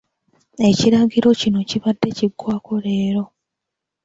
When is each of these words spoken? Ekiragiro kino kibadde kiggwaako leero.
Ekiragiro 0.69 1.27
kino 1.39 1.59
kibadde 1.69 2.09
kiggwaako 2.17 2.73
leero. 2.83 3.23